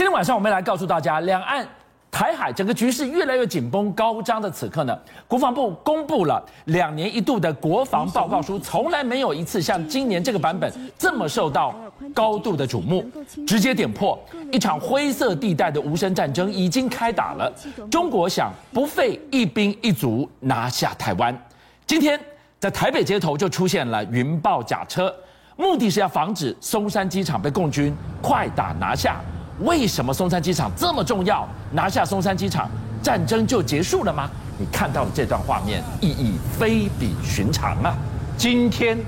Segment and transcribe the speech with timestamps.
[0.00, 1.62] 今天晚上我们来告诉大家，两岸
[2.10, 11.74] 台海整个局势越来越紧绷高涨的此刻呢，国防部公布了两年一度的国防报告书，从来没有一次像今年这个版本这么受到
[12.14, 13.06] 高度的瞩目，
[13.46, 14.18] 直接点破
[14.50, 17.52] 一场灰色地带的无声战争已经开打了。
[17.90, 21.38] 中国想不费一兵一卒拿下台湾，
[21.86, 22.18] 今天
[22.58, 25.14] 在台北街头就出现了云豹甲车，
[25.58, 29.20] 目的是要防止松山机场被共军快打拿下。
[29.60, 31.48] 为什么松山机场这么重要？
[31.72, 32.70] 拿下松山机场，
[33.02, 34.30] 战争就结束了吗？
[34.58, 37.96] 你看到的这段画面意义非比寻常啊！
[38.36, 38.98] 今天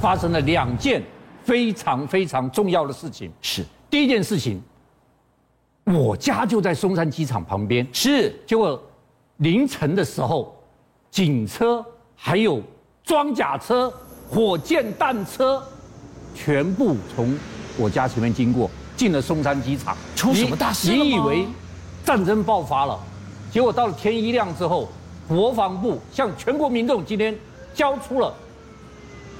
[0.00, 1.02] 发生了两件
[1.44, 3.30] 非常非常重要的事情。
[3.42, 4.60] 是第一件事情，
[5.84, 7.86] 我家就在松山机场旁边。
[7.92, 8.80] 是，结果
[9.38, 10.56] 凌晨的时候，
[11.10, 11.84] 警车
[12.14, 12.60] 还有
[13.04, 13.92] 装甲车、
[14.28, 15.62] 火箭弹车，
[16.34, 17.36] 全部从
[17.76, 18.70] 我家前面经过。
[18.98, 20.90] 进了松山机场，出什么大事？
[20.90, 21.46] 你以为
[22.04, 22.98] 战争爆发了，
[23.48, 24.88] 结果到了天一亮之后，
[25.28, 27.38] 国防部向全国民众今天
[27.72, 28.34] 交出了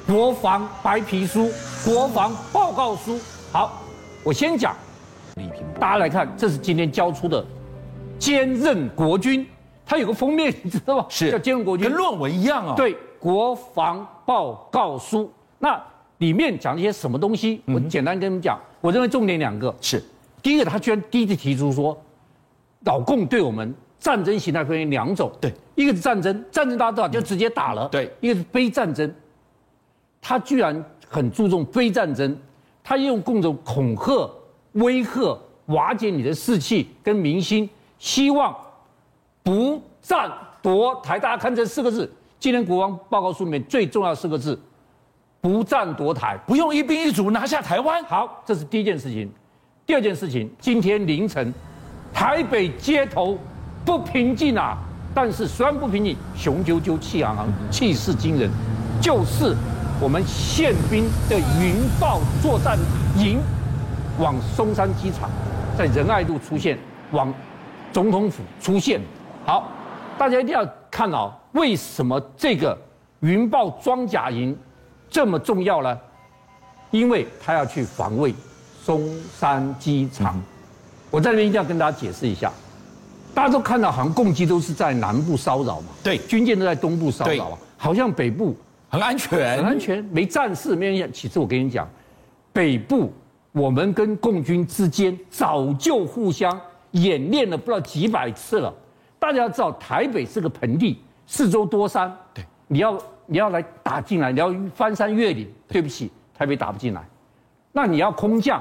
[0.07, 1.51] 国防白皮书、
[1.85, 3.19] 国防报告书。
[3.51, 3.83] 好，
[4.23, 4.77] 我先讲，
[5.81, 7.43] 大家来看，这是今天交出的
[8.17, 9.45] 《兼任国军》，
[9.85, 11.07] 它有个封面，你知道吗？
[11.09, 12.75] 是叫《兼任国军》，跟论文一样啊。
[12.77, 15.33] 对，国防报告书。
[15.59, 15.83] 那
[16.19, 17.61] 里面讲一些什么东西？
[17.67, 18.59] 我简单跟你们讲。
[18.81, 20.03] 我认为重点两个是，
[20.43, 22.01] 第一个，他居然第一次提出说，
[22.85, 29.13] 老共对我们战争形态分为两种，对，一个是战争，战争大家知道就直接打了，对，一个是非战争，
[30.21, 32.37] 他居然很注重非战争，
[32.85, 34.31] 他用各种恐吓、
[34.73, 38.57] 威吓、瓦解你的士气跟民心，希望
[39.43, 40.31] 不战
[40.63, 41.19] 夺台。
[41.19, 44.57] 大家看这四个字，今天国防报告书里面最重要的四个字。
[45.41, 48.03] 不战夺台，不用一兵一卒拿下台湾。
[48.05, 49.31] 好，这是第一件事情。
[49.87, 51.53] 第二件事情，今天凌晨，
[52.13, 53.39] 台北街头
[53.85, 54.77] 不平静啊！
[55.15, 58.51] 但是虽然不平静，雄赳赳、气昂昂、气势惊人，
[59.01, 59.57] 就是
[60.01, 62.77] 我们宪兵的云豹作战
[63.17, 63.39] 营
[64.19, 65.31] 往松山机场，
[65.77, 66.79] 在仁爱路出现，
[67.13, 67.33] 往
[67.93, 69.01] 总统府出现。
[69.47, 69.71] 好，
[70.19, 72.77] 大家一定要看到，为什么这个
[73.21, 74.57] 云豹装甲营？
[75.11, 75.99] 这么重要呢？
[76.91, 78.35] 因为他要去防卫
[78.83, 80.35] 松山机场。
[80.39, 80.43] 嗯、
[81.11, 82.51] 我在这边一定要跟大家解释一下，
[83.35, 88.57] 大家都看到好像共机都是在南部骚扰嘛，对，军舰都在东部骚扰啊，好像北部
[88.89, 91.13] 很安全，很安全，没战事，没人。
[91.13, 91.87] 其实我跟你讲，
[92.51, 93.13] 北部
[93.53, 96.59] 我们跟共军之间早就互相
[96.93, 98.73] 演练了不知道几百次了。
[99.19, 102.99] 大家要知道，台北是个盆地，四周多山，对，你要。
[103.31, 107.07] 你要来打进来，你要翻山越岭，对不起，台北打不进来。
[107.73, 108.61] 那你要空降，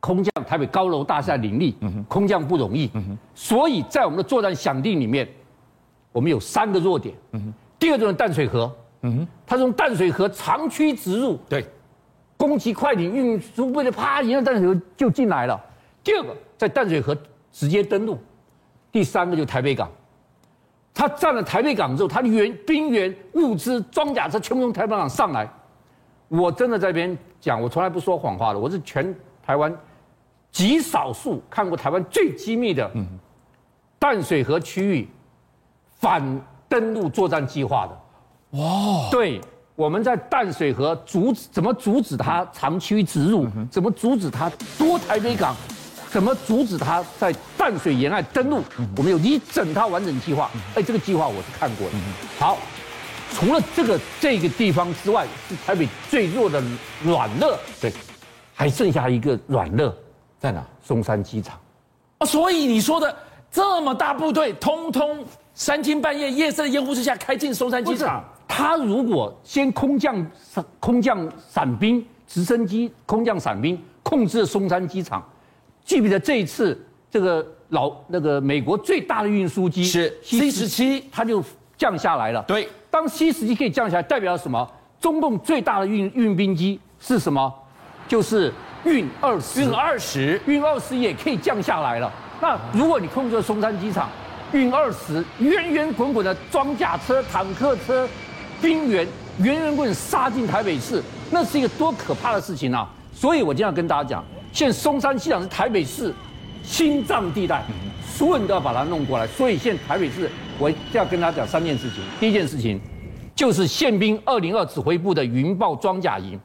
[0.00, 1.76] 空降台北高楼大厦林立，
[2.08, 2.90] 空降不容易。
[3.32, 5.28] 所以在我们的作战想定里面，
[6.10, 7.14] 我们有三个弱点。
[7.78, 8.74] 第二个就是淡水河，
[9.46, 11.64] 它从淡水河长驱直入，对，
[12.36, 15.58] 攻击快艇运输部的啪一下淡水河就进来了。
[16.02, 17.16] 第二个在淡水河
[17.52, 18.18] 直接登陆，
[18.90, 19.88] 第三个就是台北港。
[20.94, 25.46] 他占了台北港之后，他的援兵员、物资、装甲车全部从台北港上来。
[26.28, 28.58] 我真的在这边讲，我从来不说谎话的。
[28.58, 29.76] 我是全台湾
[30.52, 32.88] 极少数看过台湾最机密的
[33.98, 35.08] 淡水河区域
[35.98, 36.22] 反
[36.68, 38.60] 登陆作战计划的。
[38.60, 39.10] 哇！
[39.10, 39.40] 对，
[39.74, 43.48] 我们在淡水河阻止怎么阻止他长驱直入？
[43.68, 45.56] 怎么阻止他夺台北港？
[46.14, 48.62] 怎么阻止他在淡水沿岸登陆？
[48.96, 50.48] 我们有一整套完整计划。
[50.76, 51.96] 哎，这个计划我是看过的。
[52.38, 52.56] 好，
[53.32, 56.62] 除了这个这个地方之外，是台北最弱的
[57.02, 57.58] 软肋。
[57.80, 57.92] 对，
[58.54, 59.92] 还剩下一个软肋
[60.38, 60.64] 在哪？
[60.84, 61.58] 松山机场。
[62.18, 63.16] 啊，所以你说的
[63.50, 65.18] 这么大部队，通通
[65.52, 68.22] 三更半夜夜色的烟雾之下开进松山机场。
[68.46, 70.24] 他如果先空降
[70.78, 75.20] 空降伞兵、直升机、空降伞兵，控制松山机场。
[75.84, 76.78] 记不记得这一次，
[77.10, 81.44] 这个老那个美国最大的运输机是 C 十七，它就
[81.76, 82.42] 降下来了。
[82.48, 84.66] 对，当 C 十七可以降下来，代表什么？
[85.00, 87.52] 中共最大的运运兵机是什么？
[88.08, 88.52] 就是
[88.84, 89.60] 运二十。
[89.60, 92.10] 运二十，运二十也可以降下来了。
[92.40, 94.08] 那如果你控制了松山机场，
[94.52, 98.08] 运二十，圆圆滚滚的装甲车、坦克车、
[98.62, 99.06] 兵员，
[99.38, 102.88] 圆圆滚滚杀进台北市，那是一个多可怕的事情啊！
[103.12, 104.24] 所以我今天要跟大家讲。
[104.54, 106.14] 现在松山机场是台北市
[106.62, 107.60] 心脏地带，
[108.06, 109.26] 所有人都要把它弄过来。
[109.26, 110.30] 所以现在台北市，
[110.60, 112.04] 我要跟大家讲三件事情。
[112.20, 112.80] 第一件事情
[113.34, 116.38] 就是宪兵二零二指挥部的云豹装甲营，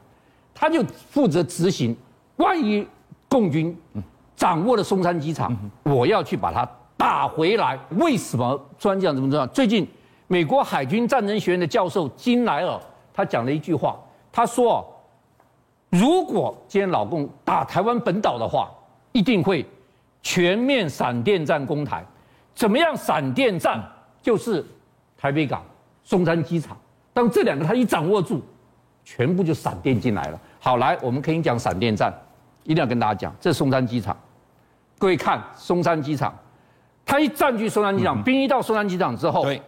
[0.52, 1.96] 他就负责执行。
[2.34, 2.84] 万一
[3.28, 3.78] 共军
[4.34, 7.78] 掌握了松山机场，我要去把它打回来。
[7.90, 9.46] 为什么专家这么重要？
[9.46, 9.86] 最近
[10.26, 12.80] 美国海军战争学院的教授金莱尔
[13.14, 13.96] 他讲了一句话，
[14.32, 14.84] 他说
[15.90, 18.70] ：“如果今天老共打台湾本岛的话，
[19.12, 19.66] 一定会
[20.22, 22.04] 全面闪电战攻台。
[22.54, 23.82] 怎么样闪电战？
[24.22, 24.64] 就是
[25.16, 25.62] 台北港、
[26.04, 26.76] 松山机场。
[27.12, 28.40] 当这两个他一掌握住，
[29.04, 30.40] 全部就闪电进来了。
[30.60, 32.12] 好，来，我们可以讲闪电战，
[32.64, 34.16] 一定要跟大家讲，这是松山机场。”
[34.98, 36.32] 各位看松山机场，
[37.06, 39.60] 他一占据松山机场，兵一到松山机场之后，对，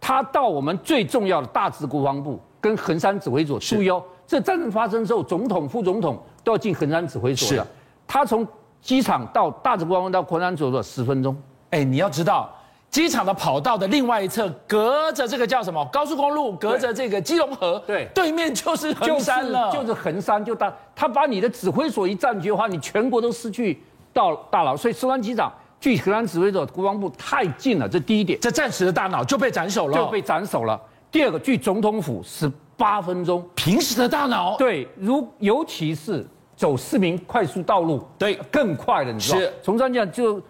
[0.00, 4.02] 他到我们最重要的大直国防部跟横山指挥所出游。
[4.28, 7.66] 这战争发生之后，总统、副总统都要进横山指挥所的。
[8.06, 8.46] 他从
[8.80, 11.34] 机场到大直国防部到横山指挥所十分钟。
[11.70, 12.54] 哎，你要知道，
[12.90, 20.44] 机场的跑道的另外一侧，隔着这个叫什么高速公路，隔着这个基隆河，对，对面就是横山了，就是横山。
[20.44, 23.82] 就大他把你的指挥所一占据的话，你全国都失去。
[24.10, 28.40] 到大脑，所以松山机场距荷兰指挥所国防部太近了，这第一点。
[28.40, 30.80] 这暂时的大脑就被斩首了，就被斩首了。
[31.10, 34.56] 第二个，距总统府十八分钟，平时的大脑。
[34.56, 36.26] 对，如尤其是
[36.56, 39.38] 走市民快速道路，对，更快了，你知道。
[39.38, 39.52] 是。
[39.62, 40.40] 从山上就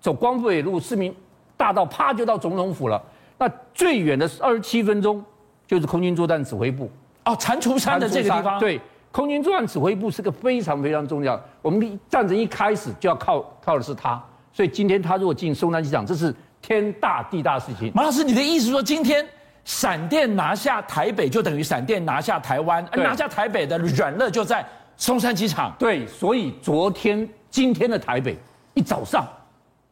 [0.00, 1.12] 走光复北路市民
[1.56, 3.02] 大道，啪就到总统府了。
[3.38, 5.24] 那最远的是二十七分钟，
[5.66, 6.88] 就是空军作战指挥部。
[7.24, 8.60] 哦，蟾蜍山的这个地方。
[8.60, 8.80] 对。
[9.10, 17.90] 空军作战指挥部是个非常非常重要，我们战争一开始就要靠靠的是他，所以今天他如果进松山机场，这是天大地大事情。
[17.94, 19.26] 马老师，你的意思说，今天
[19.68, 24.66] 闪电拿下台北，就等于闪电拿下台湾，而拿下台北的软肋就在
[24.96, 25.70] 松山机场。
[25.78, 28.34] 对，所以昨天、今天的台北
[28.72, 29.28] 一早上，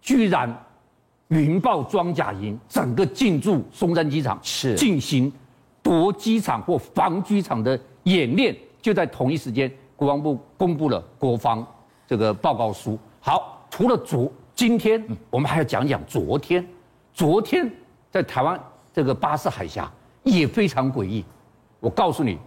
[0.01, 0.51] 居然
[1.29, 5.31] 云豹装甲营整个进驻松山机场，是进行
[5.83, 8.57] 夺机场或防机场的演练。
[8.81, 11.65] 就在同一时间，国防部公布了国防
[12.07, 12.99] 这个报告书。
[13.21, 16.67] 好，除了昨今天，我们还要讲讲昨天。
[17.13, 17.71] 昨天
[18.11, 18.59] 在台湾
[18.97, 21.23] 这个巴士海峡也非常诡异。
[21.81, 22.39] 我告诉你，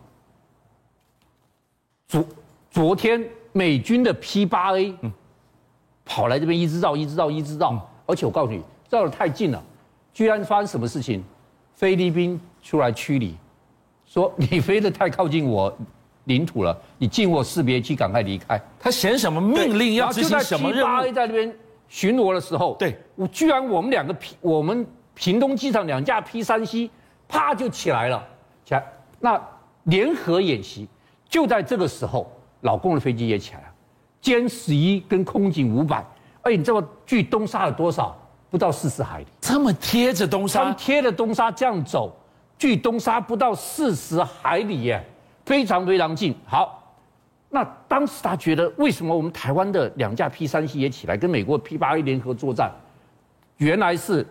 [2.08, 2.26] 昨
[2.72, 4.98] 昨天美军的 P 八 A
[6.04, 9.64] 跑来这边一直绕，一直绕，一直绕，而且我告诉你，绕得太近了，
[10.12, 11.24] 居然发生什么事情？
[11.76, 13.38] 菲律宾出来驱离，
[14.08, 15.72] 说你飞得太靠近我。
[16.26, 18.60] 领土了，你进我识别区，赶快离开。
[18.80, 20.84] 他显什么命令要执行什么任务？
[20.84, 21.56] 就在 P 八 A 在那边
[21.88, 24.86] 巡逻的时候，对，我居然我们两个 P，我们
[25.20, 26.90] 屏东机场两架 P 三 C，
[27.28, 28.26] 啪就起来了，
[28.64, 28.82] 起来。
[29.20, 29.40] 那
[29.84, 30.88] 联合演习
[31.28, 32.32] 就在这个时候，
[32.62, 33.66] 老共的飞机也起来了，
[34.24, 36.06] 歼十一跟空警五百，
[36.44, 38.18] 哎，你知道距东沙有多少？
[38.50, 42.16] 不到四十海里，这么贴着东沙，贴着东沙这样走，
[42.58, 45.06] 距东沙不到四十海里耶。
[45.46, 46.34] 非常非常近。
[46.46, 46.96] 好，
[47.50, 52.72] 那当时他觉得，为什么我们台湾的两架 P 三 C 也起来跟美国 P 八 A 联合作战？
[53.58, 54.26] 原来是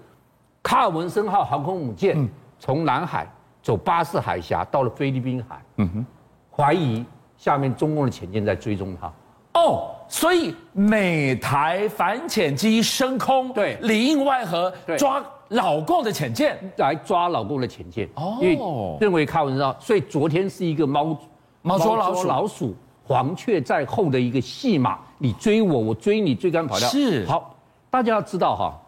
[0.68, 2.28] 卡尔文森号航空母舰
[2.58, 3.26] 从南海
[3.62, 5.62] 走巴士海峡到了菲律宾海。
[5.76, 6.06] 嗯哼，
[6.54, 7.02] 怀疑
[7.38, 9.10] 下面中共的潜舰在追踪它。
[9.58, 15.24] 哦，所以美台反潜机升空，对，里应外合抓。
[15.48, 18.58] 老共的潜舰来抓老共的潜舰，哦，因为
[19.00, 21.18] 认为开玩笑，所以昨天是一个猫
[21.62, 26.86] 猫捉老鼠，老鼠黄雀在后的一个戏码，你追我，我追你，追赶跑掉。
[26.90, 27.56] 是好，
[27.88, 28.78] 大家要知道哈，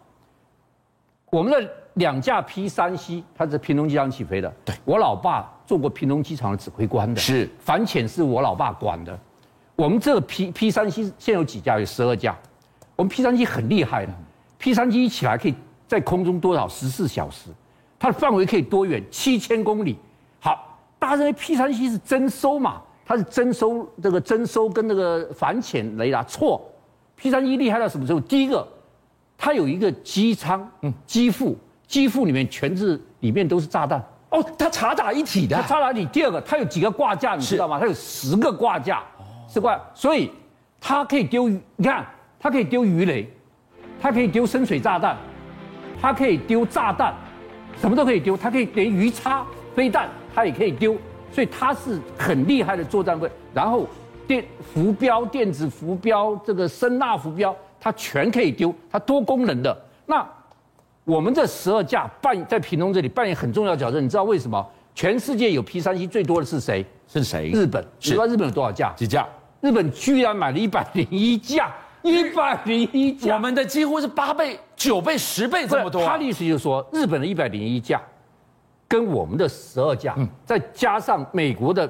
[1.31, 4.53] 我们的两架 P 三 C，它是平东机场起飞的。
[4.65, 9.17] 对，我老爸做过平东机场的指挥官的，是反潜是我老爸管的。
[9.75, 11.79] 我们这个 P P 三 C 现有几架？
[11.79, 12.37] 有十二架。
[12.97, 14.13] 我们 P 三 C 很厉害的
[14.57, 15.55] ，P 三 C 一起来可以。
[15.87, 17.49] 在空中多少十四小时，
[17.99, 19.03] 它的范围可以多远？
[19.11, 19.97] 七千公里。
[20.39, 22.81] 好，大家认为 P 三 C 是征收嘛？
[23.05, 26.61] 它是征收这个征收跟那个反潜雷达错。
[27.17, 28.21] P 三 C 厉害到什么时候？
[28.21, 28.65] 第一个，
[29.43, 31.57] 它有一个机舱，嗯，机腹，
[31.87, 33.99] 机腹里面全是里面都是炸弹。
[34.29, 35.55] 哦，它查打一体的。
[35.55, 36.05] 它察打一体。
[36.13, 37.79] 第二个，它有几个挂架，你知道吗？
[37.79, 39.01] 它有十个挂架，
[39.49, 40.29] 是挂，所以
[40.79, 41.59] 它可以丢鱼。
[41.75, 42.05] 你看，
[42.39, 43.27] 它可以丢鱼雷，
[43.99, 45.17] 它可以丢深水炸弹。
[45.99, 47.11] 它可以丢炸弹，
[47.79, 48.37] 什么都可以丢。
[48.37, 49.43] 它可以连鱼叉
[49.73, 50.95] 飞弹，它也可以丢。
[51.31, 53.27] 所以它是很厉害的作战会。
[53.55, 53.87] 然后
[54.27, 58.73] 电浮标、电子浮标、这个声纳浮标，它全可以丢。
[58.89, 59.77] 它多功能的。
[60.05, 60.25] 那
[61.03, 63.99] 我们这十二架扮在屏东这里扮演很重要的角色。
[63.99, 64.65] 你知道为什么？
[64.95, 66.85] 全世界有 P 三七最多的是谁？
[67.07, 67.49] 是谁？
[67.49, 67.83] 日本。
[67.99, 68.93] 你知道日本有多少架？
[68.93, 69.27] 几架？
[69.59, 71.69] 日本居然买了一百零一架。
[72.03, 76.03] 一百零一架，我们的几乎是八倍、九倍、十倍这么多。
[76.03, 78.01] 他的意思就是说，日本的一百零一架，
[78.87, 81.87] 跟我们的十二架，再加上美国的，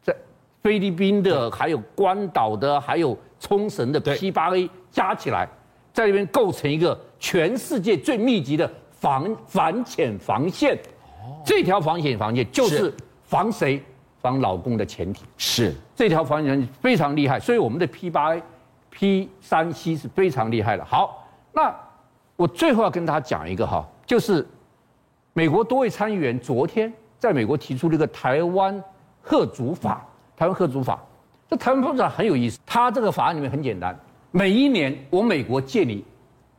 [0.00, 0.14] 在
[0.62, 5.48] 菲律宾的，还有关岛的，还有冲绳的 P 八 A，加起来，
[5.92, 10.74] 在那边构成一个全世界最密集的防反潜防线。
[10.74, 13.82] 哦，这条防潜防线就是防谁？
[14.18, 15.24] 防老公的潜艇。
[15.36, 18.42] 是这条防线非常厉害，所以我们的 P 八 A、
[18.90, 20.84] P 三 C 是非常厉害的。
[20.84, 21.72] 好，那
[22.34, 24.44] 我最后要跟大家讲一个哈，就是
[25.32, 28.82] 美国多位参议员昨天在美国提出了一个台湾
[29.22, 30.04] 吓阻法。
[30.36, 31.00] 台湾吓阻法。
[31.48, 33.96] 这台湾部长很有意思，他这个法案里面很简单，
[34.32, 36.04] 每一年我美国借你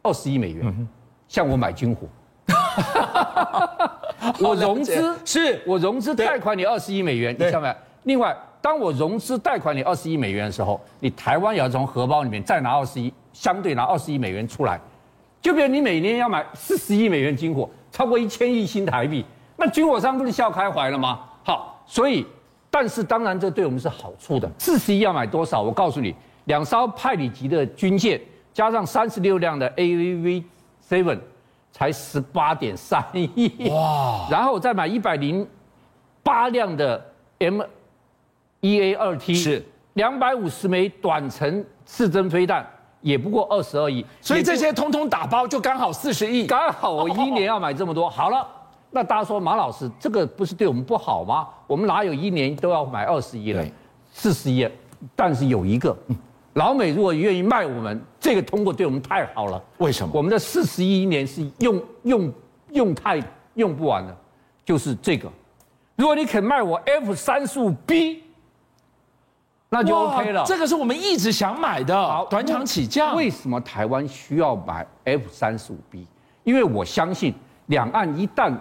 [0.02, 0.88] 二十亿美元，
[1.28, 2.08] 向我买军火，
[4.40, 7.76] 我融资是我融资贷款你二十亿美元，你晓得没？
[8.04, 14.80] 另外，当我融资贷款你二十亿美元的时候，你台湾也要从荷包里面再拿二十亿，相对拿二十亿美元出来，
[15.42, 19.26] 就比如你每年要买四十亿美元军火，超过一千亿新台币，
[19.58, 21.20] 那军火商不是笑开怀了吗？
[21.44, 22.26] 好，所以。
[22.70, 24.50] 但是当然，这对我们是好处的。
[24.60, 25.62] 四十亿要买多少？
[25.62, 26.14] 我告诉你，
[26.46, 28.22] 两艘派里级的军舰，
[28.54, 30.44] 加上三十六辆的 AVV
[30.88, 31.20] Seven，
[31.72, 33.70] 才十八点三亿。
[33.70, 34.28] 哇！
[34.30, 35.48] 然后再买一百零
[36.22, 37.04] 八辆的
[37.40, 37.62] M
[38.60, 42.68] 一 A 二 T，是两百五十枚短程刺针飞弹，
[43.02, 44.06] 也不过二十二亿。
[44.22, 48.10] 所以这些通通打包就刚好四十亿，刚好我一年要买这么多。
[48.10, 48.46] 好了。
[48.90, 51.48] 那大家说马老师，这个不是对我们不好吗？
[51.68, 53.66] 我们哪有一年都要买二十亿了，
[54.12, 54.68] 四十亿？
[55.16, 55.96] 但是有一个，
[56.54, 59.62] 老美如果愿意卖我们，这个通过对我们太好了。
[59.78, 60.12] 为什么？
[60.16, 62.34] 我们的四十亿一年是用用
[62.72, 63.22] 用太
[63.56, 64.18] 用不完的，
[64.66, 65.30] 就是这个。
[65.96, 68.24] 如果你肯卖我 F 三十五 B，
[69.70, 70.46] 那就 OK 了。
[70.46, 73.14] 这个是我们一直想买的，好，短场起价。
[73.14, 76.08] 为什么台湾需要买 F 三十五 B？
[76.44, 77.34] 因为我相信
[77.66, 78.56] 两岸一旦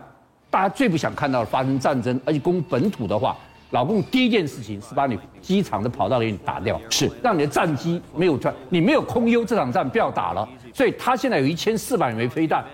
[0.57, 3.37] 大家最不想看到的发生战争，而且攻本土的话，
[3.73, 10.49] 老共第一件事情是把你机场的跑道给你打掉，是让你的战机没有转，你没有空优，这场战不要打了。
[10.73, 12.65] 所以他现在有一千四百枚飞弹，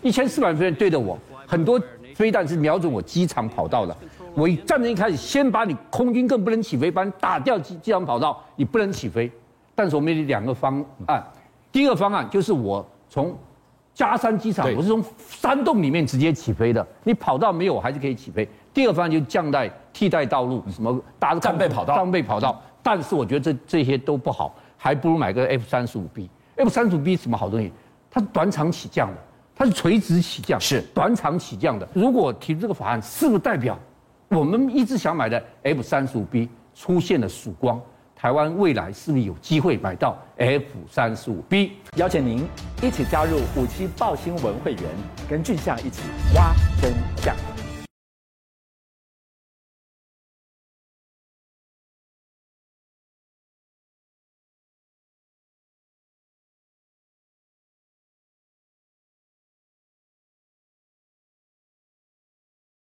[0.00, 1.78] 一千四百枚飞弹对着我，很多
[2.14, 3.94] 飞弹是瞄准我机场跑道的。
[4.34, 9.30] 我一战争一开始，先把你空军更不能起飞，把你打掉机机场跑道，你不能起飞。
[9.74, 11.22] 但是我们有两个方案，
[11.70, 13.36] 第一个方案就是我从。
[13.96, 18.46] 佳山机场，我是从山洞里面直接起飞的，你跑道没有还是可以起飞。
[18.74, 22.60] 第二个方案就降在替代道路，什么大家战备跑道，战备跑道。
[22.82, 26.28] 但是我觉得这这些都不好，还不如买个 F 三十五 B。
[26.56, 27.72] F 三十五 B 什么好东西？
[28.10, 29.16] 它是短场起降的，
[29.54, 31.88] 它是垂直起降，是短场起降的。
[31.94, 33.78] 如果提出这个法案，是不是代表
[34.28, 37.80] 我们一直想买的 F 三十五 B 出现了曙光？
[38.18, 41.72] 台湾未来是你有机会买到 F 三十五 B？
[41.96, 42.48] 邀请您
[42.82, 44.82] 一起加入五七报新闻会员，
[45.28, 46.00] 跟俊相一起
[46.34, 47.55] 挖真相。